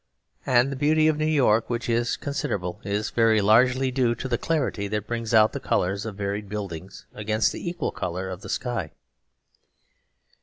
[0.47, 4.39] And the beauty of New York, which is considerable, is very largely due to the
[4.39, 8.49] clarity that brings out the colours of varied buildings against the equal colour of the
[8.49, 8.93] sky.